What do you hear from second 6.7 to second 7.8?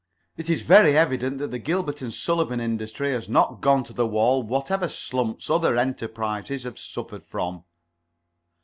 suffered from."